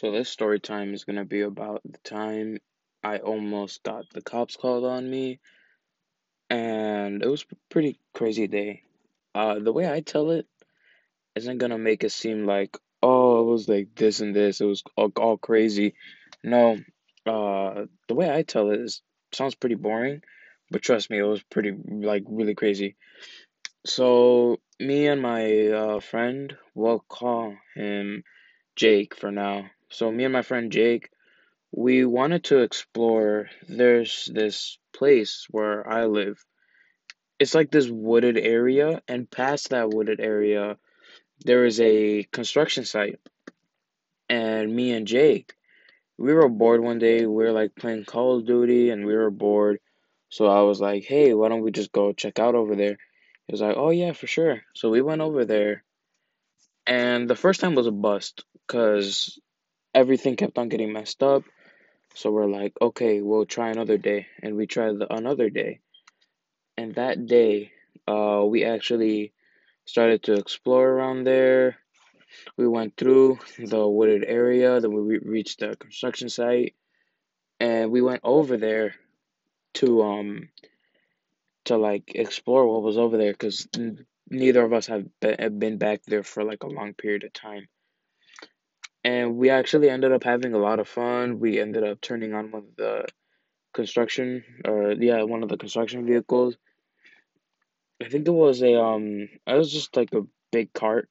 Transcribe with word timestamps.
So 0.00 0.10
this 0.10 0.30
story 0.30 0.60
time 0.60 0.94
is 0.94 1.04
gonna 1.04 1.26
be 1.26 1.42
about 1.42 1.82
the 1.84 1.98
time 1.98 2.56
I 3.04 3.18
almost 3.18 3.82
got 3.82 4.08
the 4.14 4.22
cops 4.22 4.56
called 4.56 4.86
on 4.86 5.10
me, 5.10 5.40
and 6.48 7.22
it 7.22 7.28
was 7.28 7.44
a 7.52 7.54
pretty 7.68 8.00
crazy 8.14 8.46
day. 8.46 8.82
Uh, 9.34 9.58
the 9.58 9.74
way 9.74 9.92
I 9.92 10.00
tell 10.00 10.30
it 10.30 10.46
isn't 11.36 11.58
gonna 11.58 11.76
make 11.76 12.02
it 12.02 12.12
seem 12.12 12.46
like, 12.46 12.78
oh, 13.02 13.42
it 13.42 13.44
was 13.44 13.68
like 13.68 13.94
this 13.94 14.20
and 14.20 14.34
this, 14.34 14.62
it 14.62 14.64
was 14.64 14.82
all, 14.96 15.12
all 15.16 15.36
crazy. 15.36 15.92
No, 16.42 16.78
uh, 17.26 17.84
the 18.08 18.14
way 18.14 18.34
I 18.34 18.40
tell 18.42 18.70
it 18.70 18.80
is 18.80 19.02
sounds 19.32 19.54
pretty 19.54 19.74
boring, 19.74 20.22
but 20.70 20.80
trust 20.80 21.10
me, 21.10 21.18
it 21.18 21.24
was 21.24 21.42
pretty 21.42 21.76
like 21.86 22.24
really 22.26 22.54
crazy. 22.54 22.96
So 23.84 24.60
me 24.78 25.08
and 25.08 25.20
my 25.20 25.66
uh, 25.66 26.00
friend, 26.00 26.56
we'll 26.74 27.04
call 27.06 27.54
him 27.74 28.24
Jake 28.76 29.14
for 29.14 29.30
now. 29.30 29.66
So 29.90 30.10
me 30.10 30.24
and 30.24 30.32
my 30.32 30.42
friend 30.42 30.70
Jake, 30.70 31.10
we 31.72 32.04
wanted 32.04 32.44
to 32.44 32.60
explore. 32.60 33.50
There's 33.68 34.30
this 34.32 34.78
place 34.92 35.46
where 35.50 35.88
I 35.88 36.06
live. 36.06 36.44
It's 37.38 37.54
like 37.54 37.70
this 37.70 37.88
wooded 37.88 38.36
area, 38.38 39.02
and 39.08 39.30
past 39.30 39.70
that 39.70 39.90
wooded 39.90 40.20
area, 40.20 40.78
there 41.44 41.64
is 41.64 41.80
a 41.80 42.24
construction 42.24 42.84
site. 42.84 43.18
And 44.28 44.74
me 44.74 44.92
and 44.92 45.06
Jake, 45.06 45.54
we 46.18 46.34
were 46.34 46.48
bored 46.48 46.82
one 46.82 46.98
day. 46.98 47.26
We 47.26 47.44
were 47.44 47.52
like 47.52 47.74
playing 47.74 48.04
Call 48.04 48.38
of 48.38 48.46
Duty, 48.46 48.90
and 48.90 49.06
we 49.06 49.14
were 49.16 49.30
bored. 49.30 49.80
So 50.28 50.46
I 50.46 50.62
was 50.62 50.80
like, 50.80 51.04
"Hey, 51.04 51.34
why 51.34 51.48
don't 51.48 51.62
we 51.62 51.72
just 51.72 51.90
go 51.90 52.12
check 52.12 52.38
out 52.38 52.54
over 52.54 52.76
there?" 52.76 52.96
He 53.46 53.52
was 53.52 53.60
like, 53.60 53.76
"Oh 53.76 53.90
yeah, 53.90 54.12
for 54.12 54.28
sure." 54.28 54.62
So 54.74 54.90
we 54.90 55.02
went 55.02 55.22
over 55.22 55.44
there, 55.44 55.82
and 56.86 57.28
the 57.28 57.34
first 57.34 57.60
time 57.60 57.74
was 57.74 57.88
a 57.88 57.92
bust 57.92 58.44
because 58.66 59.40
everything 59.94 60.36
kept 60.36 60.58
on 60.58 60.68
getting 60.68 60.92
messed 60.92 61.22
up. 61.22 61.44
So 62.14 62.30
we're 62.30 62.46
like, 62.50 62.72
okay, 62.80 63.20
we'll 63.20 63.46
try 63.46 63.70
another 63.70 63.98
day, 63.98 64.26
and 64.42 64.56
we 64.56 64.66
tried 64.66 64.98
the, 64.98 65.12
another 65.12 65.48
day, 65.48 65.80
and 66.76 66.94
that 66.96 67.26
day, 67.26 67.72
uh, 68.08 68.42
we 68.46 68.64
actually 68.64 69.32
started 69.84 70.24
to 70.24 70.34
explore 70.34 70.88
around 70.88 71.24
there. 71.24 71.76
We 72.56 72.66
went 72.66 72.96
through 72.96 73.38
the 73.58 73.86
wooded 73.86 74.24
area, 74.26 74.80
then 74.80 74.92
we 74.92 75.02
re- 75.02 75.20
reached 75.24 75.60
the 75.60 75.76
construction 75.76 76.28
site, 76.28 76.74
and 77.60 77.90
we 77.90 78.02
went 78.02 78.22
over 78.24 78.56
there 78.56 78.94
to 79.74 80.02
um 80.02 80.48
to 81.66 81.76
like 81.76 82.12
explore 82.14 82.66
what 82.66 82.82
was 82.82 82.98
over 82.98 83.16
there 83.16 83.32
because 83.32 83.68
neither 84.28 84.64
of 84.64 84.72
us 84.72 84.86
have 84.86 85.06
be- 85.20 85.36
have 85.38 85.58
been 85.58 85.78
back 85.78 86.02
there 86.06 86.22
for 86.22 86.44
like 86.44 86.62
a 86.62 86.68
long 86.68 86.94
period 86.94 87.24
of 87.24 87.32
time. 87.32 87.68
And 89.02 89.36
we 89.36 89.50
actually 89.50 89.88
ended 89.88 90.12
up 90.12 90.24
having 90.24 90.52
a 90.52 90.58
lot 90.58 90.78
of 90.78 90.88
fun. 90.88 91.40
We 91.40 91.58
ended 91.58 91.84
up 91.84 92.00
turning 92.00 92.34
on 92.34 92.50
one 92.50 92.64
of 92.64 92.76
the 92.76 93.06
construction, 93.72 94.44
or 94.64 94.92
yeah, 94.92 95.22
one 95.22 95.42
of 95.42 95.48
the 95.48 95.56
construction 95.56 96.06
vehicles. 96.06 96.56
I 98.02 98.08
think 98.08 98.26
it 98.26 98.32
was 98.32 98.62
a 98.62 98.80
um, 98.80 99.28
it 99.46 99.54
was 99.54 99.72
just 99.72 99.96
like 99.96 100.12
a 100.14 100.26
big 100.52 100.72
cart 100.72 101.08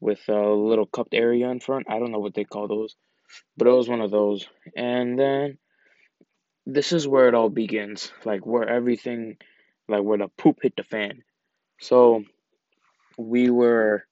with 0.00 0.20
a 0.28 0.48
little 0.52 0.86
cupped 0.86 1.14
area 1.14 1.48
in 1.48 1.60
front. 1.60 1.86
I 1.88 1.98
don't 1.98 2.12
know 2.12 2.20
what 2.20 2.34
they 2.34 2.44
call 2.44 2.68
those, 2.68 2.94
but 3.56 3.66
it 3.66 3.72
was 3.72 3.88
one 3.88 4.00
of 4.00 4.10
those. 4.10 4.46
And 4.76 5.18
then 5.18 5.58
this 6.66 6.92
is 6.92 7.08
where 7.08 7.28
it 7.28 7.34
all 7.34 7.50
begins, 7.50 8.12
like 8.24 8.46
where 8.46 8.68
everything, 8.68 9.36
like 9.88 10.02
where 10.02 10.18
the 10.18 10.28
poop 10.28 10.58
hit 10.62 10.76
the 10.76 10.82
fan. 10.82 11.22
So 11.80 12.24
we 13.18 13.50
were 13.50 14.04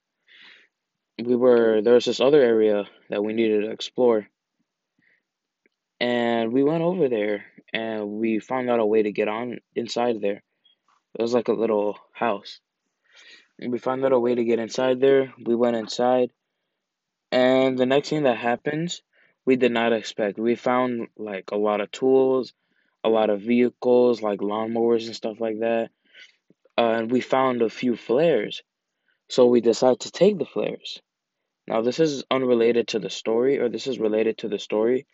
we 1.18 1.36
were 1.36 1.82
there 1.82 1.94
was 1.94 2.04
this 2.04 2.20
other 2.20 2.40
area 2.40 2.84
that 3.10 3.22
we 3.22 3.32
needed 3.32 3.62
to 3.62 3.70
explore. 3.70 4.28
And 6.00 6.52
we 6.52 6.64
went 6.64 6.82
over 6.82 7.08
there 7.08 7.44
and 7.72 8.08
we 8.08 8.40
found 8.40 8.68
out 8.68 8.80
a 8.80 8.86
way 8.86 9.02
to 9.02 9.12
get 9.12 9.28
on 9.28 9.58
inside 9.74 10.20
there. 10.20 10.42
It 11.14 11.22
was 11.22 11.32
like 11.32 11.48
a 11.48 11.52
little 11.52 11.98
house. 12.12 12.60
And 13.58 13.70
we 13.70 13.78
found 13.78 14.04
out 14.04 14.12
a 14.12 14.18
way 14.18 14.34
to 14.34 14.44
get 14.44 14.58
inside 14.58 15.00
there. 15.00 15.32
We 15.44 15.54
went 15.54 15.76
inside 15.76 16.30
and 17.30 17.78
the 17.78 17.86
next 17.86 18.10
thing 18.10 18.24
that 18.24 18.36
happens 18.36 19.02
we 19.44 19.56
did 19.56 19.72
not 19.72 19.92
expect. 19.92 20.38
We 20.38 20.54
found 20.54 21.08
like 21.16 21.50
a 21.50 21.56
lot 21.56 21.80
of 21.80 21.90
tools 21.90 22.52
a 23.04 23.08
lot 23.08 23.30
of 23.30 23.40
vehicles 23.40 24.22
like 24.22 24.40
lawnmowers 24.40 25.06
and 25.06 25.16
stuff 25.16 25.40
like 25.40 25.60
that. 25.60 25.90
Uh, 26.78 26.90
and 26.98 27.10
we 27.10 27.20
found 27.20 27.62
a 27.62 27.68
few 27.68 27.96
flares 27.96 28.62
so 29.32 29.46
we 29.46 29.60
decide 29.60 29.98
to 30.00 30.10
take 30.10 30.38
the 30.38 30.52
flares 30.54 31.00
now 31.66 31.82
this 31.82 32.00
is 32.00 32.24
unrelated 32.30 32.88
to 32.88 32.98
the 32.98 33.10
story 33.10 33.58
or 33.58 33.68
this 33.68 33.86
is 33.86 33.98
related 33.98 34.38
to 34.38 34.48
the 34.48 34.58
story 34.58 35.06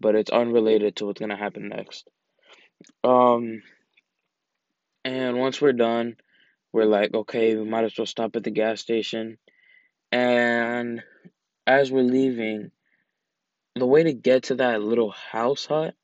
but 0.00 0.14
it's 0.14 0.30
unrelated 0.30 0.96
to 0.96 1.06
what's 1.06 1.20
gonna 1.20 1.36
happen 1.36 1.68
next. 1.68 2.08
Um, 3.02 3.62
and 5.04 5.38
once 5.38 5.60
we're 5.60 5.72
done, 5.72 6.16
we're 6.72 6.84
like, 6.84 7.14
okay, 7.14 7.56
we 7.56 7.64
might 7.64 7.84
as 7.84 7.96
well 7.96 8.06
stop 8.06 8.36
at 8.36 8.44
the 8.44 8.50
gas 8.50 8.80
station. 8.80 9.38
And 10.12 11.02
as 11.66 11.90
we're 11.90 12.02
leaving, 12.02 12.70
the 13.74 13.86
way 13.86 14.02
to 14.02 14.12
get 14.12 14.44
to 14.44 14.56
that 14.56 14.82
little 14.82 15.10
house 15.10 15.66
hut, 15.66 15.94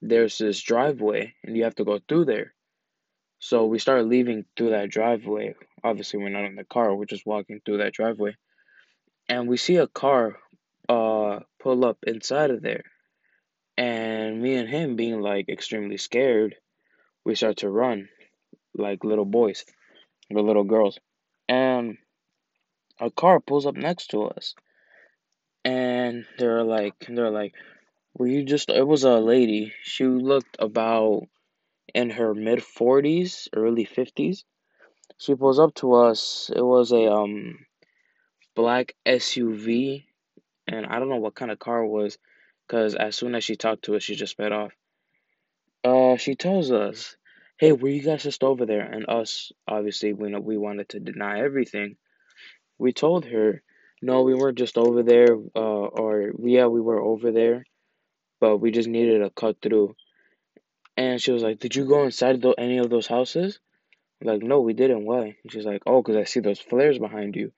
there's 0.00 0.38
this 0.38 0.60
driveway, 0.60 1.34
and 1.44 1.56
you 1.56 1.64
have 1.64 1.74
to 1.76 1.84
go 1.84 2.00
through 2.08 2.24
there. 2.26 2.54
So 3.38 3.66
we 3.66 3.78
start 3.78 4.06
leaving 4.06 4.44
through 4.56 4.70
that 4.70 4.90
driveway. 4.90 5.54
Obviously, 5.84 6.20
we're 6.20 6.28
not 6.28 6.44
in 6.44 6.56
the 6.56 6.64
car; 6.64 6.94
we're 6.94 7.04
just 7.04 7.26
walking 7.26 7.60
through 7.64 7.78
that 7.78 7.92
driveway, 7.92 8.36
and 9.28 9.48
we 9.48 9.56
see 9.56 9.76
a 9.76 9.86
car, 9.86 10.38
uh, 10.88 11.40
pull 11.60 11.84
up 11.84 11.98
inside 12.06 12.50
of 12.50 12.62
there. 12.62 12.84
And 13.76 14.42
me 14.42 14.54
and 14.54 14.68
him 14.68 14.96
being 14.96 15.20
like 15.20 15.48
extremely 15.48 15.96
scared, 15.96 16.56
we 17.24 17.34
start 17.34 17.58
to 17.58 17.70
run 17.70 18.08
like 18.74 19.04
little 19.04 19.24
boys 19.24 19.64
or 20.30 20.42
little 20.42 20.64
girls. 20.64 20.98
And 21.48 21.98
a 23.00 23.10
car 23.10 23.40
pulls 23.40 23.66
up 23.66 23.76
next 23.76 24.08
to 24.08 24.22
us. 24.24 24.54
And 25.64 26.26
they're 26.38 26.64
like 26.64 26.94
they're 27.08 27.30
like, 27.30 27.54
Were 28.14 28.26
you 28.26 28.44
just 28.44 28.68
it 28.68 28.86
was 28.86 29.04
a 29.04 29.18
lady. 29.18 29.72
She 29.82 30.04
looked 30.04 30.56
about 30.58 31.28
in 31.94 32.10
her 32.10 32.34
mid 32.34 32.62
forties, 32.62 33.48
early 33.54 33.84
fifties. 33.84 34.44
She 35.18 35.34
pulls 35.34 35.58
up 35.58 35.74
to 35.76 35.94
us. 35.94 36.50
It 36.54 36.62
was 36.62 36.92
a 36.92 37.10
um 37.12 37.66
black 38.54 38.94
SUV 39.06 40.04
and 40.66 40.86
I 40.86 40.98
don't 40.98 41.08
know 41.08 41.16
what 41.16 41.34
kind 41.34 41.50
of 41.50 41.58
car 41.58 41.82
it 41.84 41.88
was 41.88 42.18
because 42.66 42.94
as 42.94 43.16
soon 43.16 43.34
as 43.34 43.44
she 43.44 43.56
talked 43.56 43.84
to 43.84 43.96
us 43.96 44.02
she 44.02 44.14
just 44.14 44.32
sped 44.32 44.52
off. 44.52 44.72
Uh, 45.84 46.16
she 46.16 46.36
tells 46.36 46.70
us, 46.70 47.16
"Hey, 47.58 47.72
were 47.72 47.88
you 47.88 48.02
guys 48.02 48.22
just 48.22 48.44
over 48.44 48.66
there?" 48.66 48.82
And 48.82 49.08
us, 49.08 49.50
obviously, 49.66 50.12
we 50.12 50.30
know 50.30 50.40
we 50.40 50.56
wanted 50.56 50.88
to 50.90 51.00
deny 51.00 51.40
everything. 51.40 51.96
We 52.78 52.92
told 52.92 53.24
her, 53.26 53.62
"No, 54.00 54.22
we 54.22 54.34
weren't 54.34 54.58
just 54.58 54.78
over 54.78 55.02
there. 55.02 55.36
Uh, 55.56 55.86
or 56.02 56.32
yeah, 56.38 56.66
we 56.66 56.80
were 56.80 57.00
over 57.00 57.32
there, 57.32 57.64
but 58.40 58.58
we 58.58 58.70
just 58.70 58.88
needed 58.88 59.22
a 59.22 59.30
cut 59.30 59.60
through." 59.60 59.96
And 60.96 61.20
she 61.20 61.32
was 61.32 61.42
like, 61.42 61.58
"Did 61.58 61.74
you 61.74 61.84
go 61.84 62.04
inside 62.04 62.44
any 62.58 62.78
of 62.78 62.90
those 62.90 63.08
houses?" 63.08 63.58
Like, 64.24 64.42
"No, 64.42 64.60
we 64.60 64.72
didn't. 64.72 65.04
Why?" 65.04 65.36
And 65.42 65.52
she's 65.52 65.66
like, 65.66 65.82
"Oh, 65.86 66.02
because 66.02 66.16
I 66.16 66.24
see 66.24 66.40
those 66.40 66.60
flares 66.60 66.98
behind 66.98 67.36
you." 67.36 67.52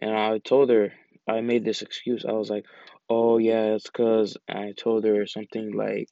And 0.00 0.10
I 0.10 0.38
told 0.38 0.70
her, 0.70 0.92
I 1.28 1.40
made 1.40 1.64
this 1.64 1.82
excuse. 1.82 2.24
I 2.24 2.32
was 2.32 2.50
like, 2.50 2.66
"Oh 3.08 3.38
yeah, 3.38 3.74
it's 3.74 3.88
because 3.88 4.36
I 4.48 4.72
told 4.72 5.04
her 5.04 5.26
something 5.26 5.72
like." 5.72 6.08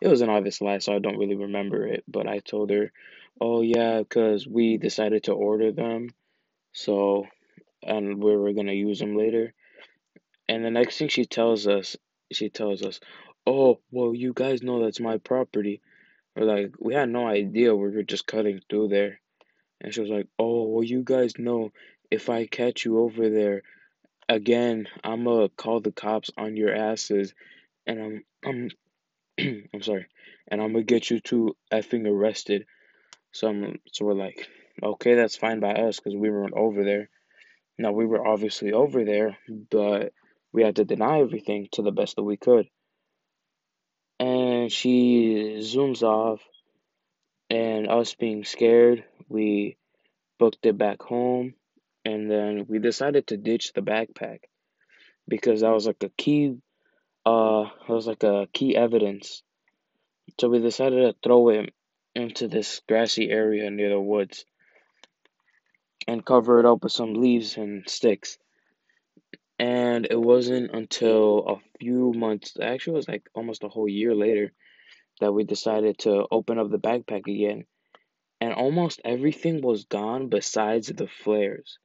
It 0.00 0.08
was 0.08 0.20
an 0.22 0.30
obvious 0.30 0.60
lie, 0.60 0.78
so 0.78 0.94
I 0.94 0.98
don't 0.98 1.18
really 1.18 1.34
remember 1.36 1.86
it. 1.86 2.04
But 2.08 2.26
I 2.26 2.38
told 2.38 2.70
her, 2.70 2.92
"Oh 3.40 3.62
yeah, 3.62 4.00
because 4.00 4.46
we 4.46 4.76
decided 4.76 5.24
to 5.24 5.32
order 5.32 5.72
them, 5.72 6.10
so 6.72 7.26
and 7.82 8.22
we 8.22 8.36
were 8.36 8.52
gonna 8.52 8.72
use 8.72 9.00
them 9.00 9.16
later." 9.16 9.54
And 10.48 10.64
the 10.64 10.70
next 10.70 10.98
thing 10.98 11.08
she 11.08 11.24
tells 11.24 11.66
us, 11.66 11.96
she 12.32 12.48
tells 12.48 12.82
us, 12.82 13.00
"Oh, 13.46 13.80
well, 13.90 14.14
you 14.14 14.32
guys 14.34 14.62
know 14.62 14.82
that's 14.82 15.00
my 15.00 15.18
property." 15.18 15.80
We're 16.36 16.44
like, 16.44 16.74
we 16.78 16.94
had 16.94 17.08
no 17.08 17.26
idea. 17.26 17.74
We 17.74 17.90
were 17.90 18.02
just 18.02 18.26
cutting 18.26 18.60
through 18.68 18.88
there, 18.88 19.20
and 19.80 19.92
she 19.92 20.00
was 20.00 20.10
like, 20.10 20.28
"Oh, 20.38 20.64
well, 20.64 20.84
you 20.84 21.02
guys 21.02 21.38
know 21.38 21.72
if 22.10 22.28
I 22.28 22.46
catch 22.46 22.84
you 22.84 23.00
over 23.00 23.28
there 23.28 23.62
again, 24.28 24.88
I'ma 25.02 25.48
call 25.56 25.80
the 25.80 25.92
cops 25.92 26.30
on 26.36 26.56
your 26.56 26.74
asses, 26.74 27.34
and 27.86 28.00
I'm 28.00 28.24
I'm 28.44 28.70
I'm 29.74 29.82
sorry, 29.82 30.06
and 30.48 30.62
I'm 30.62 30.72
gonna 30.72 30.84
get 30.84 31.10
you 31.10 31.20
two 31.20 31.56
effing 31.72 32.06
arrested." 32.06 32.66
So 33.32 33.48
I'm, 33.48 33.78
so 33.92 34.04
we're 34.04 34.14
like, 34.14 34.48
okay, 34.82 35.14
that's 35.14 35.36
fine 35.36 35.60
by 35.60 35.72
us 35.72 35.98
because 35.98 36.16
we 36.16 36.30
weren't 36.30 36.54
over 36.54 36.84
there. 36.84 37.08
Now 37.78 37.92
we 37.92 38.06
were 38.06 38.26
obviously 38.26 38.72
over 38.72 39.04
there, 39.04 39.38
but 39.70 40.12
we 40.52 40.62
had 40.62 40.76
to 40.76 40.84
deny 40.84 41.20
everything 41.20 41.68
to 41.72 41.82
the 41.82 41.92
best 41.92 42.16
that 42.16 42.24
we 42.24 42.36
could. 42.36 42.66
She 44.70 45.56
zooms 45.58 46.02
off, 46.02 46.40
and 47.50 47.88
us 47.88 48.14
being 48.14 48.44
scared, 48.44 49.04
we 49.28 49.76
booked 50.38 50.64
it 50.64 50.78
back 50.78 51.02
home, 51.02 51.54
and 52.04 52.30
then 52.30 52.66
we 52.68 52.78
decided 52.78 53.26
to 53.26 53.36
ditch 53.36 53.72
the 53.72 53.82
backpack 53.82 54.40
because 55.28 55.60
that 55.60 55.72
was 55.72 55.86
like 55.86 56.02
a 56.02 56.08
key 56.10 56.56
uh 57.26 57.66
it 57.88 57.92
was 57.92 58.06
like 58.06 58.22
a 58.22 58.48
key 58.52 58.76
evidence. 58.76 59.42
So 60.40 60.48
we 60.48 60.60
decided 60.60 61.00
to 61.02 61.16
throw 61.22 61.48
it 61.50 61.74
into 62.14 62.48
this 62.48 62.80
grassy 62.88 63.28
area 63.30 63.70
near 63.70 63.90
the 63.90 64.00
woods 64.00 64.44
and 66.06 66.24
cover 66.24 66.60
it 66.60 66.66
up 66.66 66.82
with 66.82 66.92
some 66.92 67.14
leaves 67.14 67.56
and 67.56 67.88
sticks. 67.88 68.38
And 69.60 70.06
it 70.10 70.18
wasn't 70.18 70.70
until 70.72 71.44
a 71.46 71.56
few 71.78 72.14
months, 72.14 72.56
actually, 72.58 72.94
it 72.94 72.96
was 72.96 73.08
like 73.08 73.28
almost 73.34 73.62
a 73.62 73.68
whole 73.68 73.86
year 73.86 74.14
later, 74.14 74.52
that 75.20 75.32
we 75.32 75.44
decided 75.44 75.98
to 75.98 76.26
open 76.30 76.58
up 76.58 76.70
the 76.70 76.78
backpack 76.78 77.26
again. 77.26 77.66
And 78.40 78.54
almost 78.54 79.02
everything 79.04 79.60
was 79.60 79.84
gone 79.84 80.30
besides 80.30 80.86
the 80.86 81.06
flares. 81.06 81.78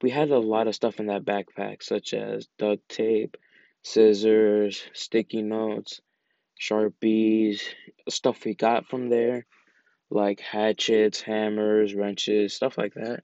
We 0.00 0.08
had 0.08 0.30
a 0.30 0.38
lot 0.38 0.68
of 0.68 0.74
stuff 0.74 0.98
in 0.98 1.08
that 1.08 1.26
backpack, 1.26 1.82
such 1.82 2.14
as 2.14 2.48
duct 2.58 2.88
tape, 2.88 3.36
scissors, 3.82 4.82
sticky 4.94 5.42
notes, 5.42 6.00
sharpies, 6.58 7.60
stuff 8.08 8.42
we 8.46 8.54
got 8.54 8.86
from 8.86 9.10
there, 9.10 9.44
like 10.08 10.40
hatchets, 10.40 11.20
hammers, 11.20 11.94
wrenches, 11.94 12.54
stuff 12.54 12.78
like 12.78 12.94
that. 12.94 13.22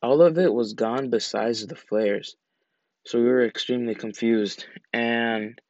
All 0.00 0.22
of 0.22 0.38
it 0.38 0.54
was 0.54 0.74
gone 0.74 1.10
besides 1.10 1.66
the 1.66 1.74
flares. 1.74 2.36
So 3.04 3.18
we 3.18 3.24
were 3.26 3.44
extremely 3.44 3.94
confused 3.94 4.66
and 4.92 5.60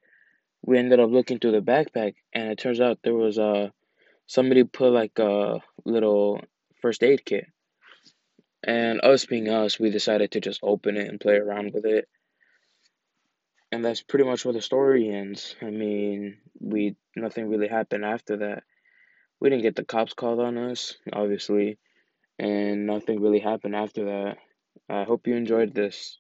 we 0.63 0.79
ended 0.79 1.01
up 1.01 1.11
looking 1.11 1.39
through 1.39 1.53
the 1.53 1.61
backpack 1.61 2.15
and 2.33 2.51
it 2.51 2.59
turns 2.59 2.81
out 2.81 2.99
there 3.03 3.15
was 3.15 3.39
a 3.39 3.45
uh, 3.45 3.69
somebody 4.27 4.63
put 4.65 4.93
like 4.93 5.19
a 5.19 5.61
little 5.85 6.41
first 6.83 7.03
aid 7.03 7.25
kit. 7.25 7.47
And 8.63 9.01
us 9.03 9.25
being 9.25 9.49
us, 9.49 9.81
we 9.81 9.91
decided 9.91 10.33
to 10.33 10.41
just 10.41 10.61
open 10.63 10.97
it 10.97 11.09
and 11.09 11.21
play 11.21 11.37
around 11.37 11.73
with 11.73 11.87
it. 11.87 12.09
And 13.73 13.85
that's 13.85 14.03
pretty 14.03 14.25
much 14.25 14.45
where 14.45 14.55
the 14.55 14.61
story 14.61 15.09
ends. 15.09 15.57
I 15.63 15.71
mean, 15.71 16.39
we 16.61 16.97
nothing 17.17 17.49
really 17.49 17.69
happened 17.69 18.05
after 18.05 18.37
that. 18.39 18.65
We 19.41 19.49
didn't 19.49 19.63
get 19.63 19.77
the 19.77 19.85
cops 19.85 20.13
called 20.13 20.41
on 20.41 20.59
us, 20.59 20.97
obviously, 21.13 21.79
and 22.39 22.87
nothing 22.87 23.21
really 23.21 23.39
happened 23.39 23.75
after 23.75 24.05
that. 24.07 24.39
I 24.89 25.05
hope 25.05 25.27
you 25.27 25.35
enjoyed 25.35 25.75
this 25.75 26.19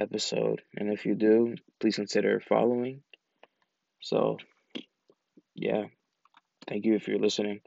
episode, 0.00 0.62
and 0.76 0.92
if 0.92 1.06
you 1.06 1.14
do, 1.14 1.56
please 1.80 1.96
consider 1.96 2.40
following. 2.40 3.02
So, 4.00 4.38
yeah, 5.54 5.84
thank 6.68 6.84
you 6.84 6.94
if 6.94 7.08
you're 7.08 7.18
listening. 7.18 7.60